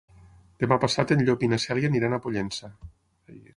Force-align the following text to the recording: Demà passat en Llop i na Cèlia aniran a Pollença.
Demà 0.63 0.77
passat 0.85 1.13
en 1.17 1.21
Llop 1.27 1.45
i 1.47 1.51
na 1.53 1.61
Cèlia 1.67 1.93
aniran 1.93 2.17
a 2.19 2.23
Pollença. 2.27 2.73